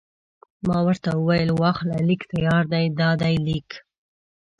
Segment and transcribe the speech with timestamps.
[0.67, 3.69] ما ورته وویل: واخله، لیک تیار دی، دا دی لیک.